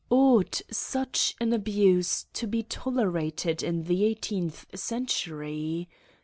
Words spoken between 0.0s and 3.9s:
Ought such an abuse to be tolerated in